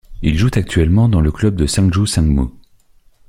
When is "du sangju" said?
1.55-2.07